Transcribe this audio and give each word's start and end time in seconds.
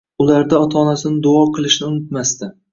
ularda 0.23 0.61
ota-onasini 0.67 1.23
duo 1.27 1.45
qilishni 1.61 1.89
unutmasdi. 1.93 2.55